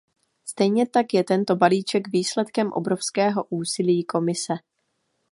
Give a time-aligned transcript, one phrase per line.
[0.45, 4.53] Stejně tak je tento balíček výsledkem obrovského úsilí Komise.